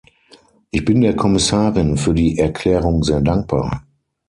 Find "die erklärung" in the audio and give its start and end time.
2.15-3.03